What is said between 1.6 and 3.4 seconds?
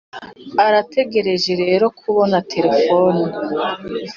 rero kubona terefone.